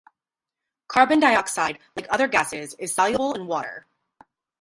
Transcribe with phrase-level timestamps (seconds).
[0.87, 3.85] Carbon dioxide, like other gases, is soluble in water.